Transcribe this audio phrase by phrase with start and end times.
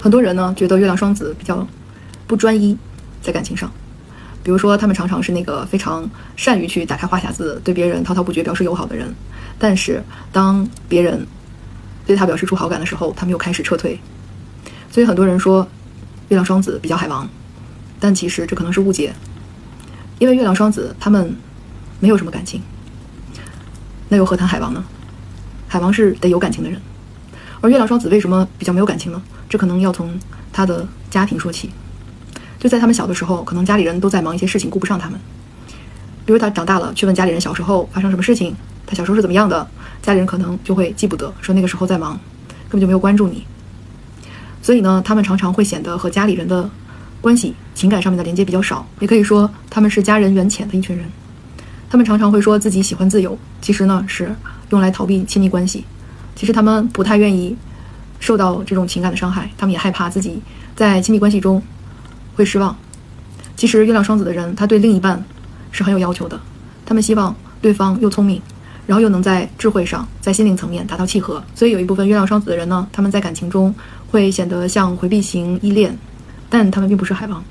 [0.00, 1.66] 很多人呢觉得月亮双子比较
[2.26, 2.76] 不专一，
[3.20, 3.70] 在感情上，
[4.42, 9.14] 比如说他们常常是那个非常善于去打开话匣子，对别人滔滔不绝表示友好的人，
[9.58, 10.02] 但是
[10.32, 11.26] 当别人
[12.06, 14.00] 对他表示出好感的时候，他们又开始撤退。
[14.90, 15.68] 所以很多人说
[16.28, 17.28] 月亮双子比较海王，
[18.00, 19.12] 但其实这可能是误解，
[20.18, 21.36] 因为月亮双子他们
[22.00, 22.62] 没有什么感情，
[24.08, 24.82] 那又何谈海王呢？
[25.68, 26.80] 海王是得有感情的人，
[27.60, 29.22] 而月亮双子为什么比较没有感情呢？
[29.50, 30.18] 这可能要从
[30.50, 31.68] 他的家庭说起。
[32.58, 35.18] 就在他们小的时候，可能家里人都在忙一些事情，顾不上他们。
[36.24, 38.54] 比如他长大了，去问家里人小时候发生什么事情，
[38.86, 39.66] 他小时候是怎么样的，
[40.02, 42.12] 家里人可能就会记不得，说那个时候在忙，
[42.68, 43.44] 根本就没有关注你。
[44.62, 46.70] 所以呢，他们常常会显得和家里人的
[47.20, 51.04] 关系、情感上面的连接比较少，也可以说他们是家人缘浅的一群人。
[51.88, 54.32] 他们常常会说自己喜欢自由，其实呢是
[54.68, 55.82] 用来逃避亲密关系。
[56.36, 57.56] 其实他们不太愿意。
[58.20, 60.40] 受到这种情感的伤害，他们也害怕自己
[60.76, 61.60] 在亲密关系中
[62.36, 62.76] 会失望。
[63.56, 65.22] 其实，月亮双子的人他对另一半
[65.72, 66.40] 是很有要求的，
[66.86, 68.40] 他们希望对方又聪明，
[68.86, 71.42] 然后又能在智慧上、在心灵层面达到契合。
[71.54, 73.74] 所以，有一部分月亮双子的人呢，他们在感情中
[74.10, 75.98] 会显得像回避型依恋，
[76.48, 77.42] 但他们并不是海王。